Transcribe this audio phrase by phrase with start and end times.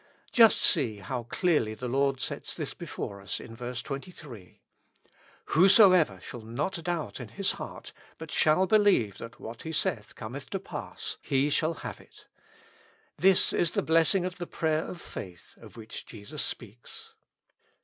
[0.31, 4.59] Just see how clearly the Lord sets this before us in verse 23:
[5.45, 10.49] "Whosoever shall not doubt in his heart, but shall believe that what he saith cometh
[10.49, 12.25] to pass, he shall have it."
[13.19, 17.13] This is the blessing of the prayer of faith of which Jesus speaks.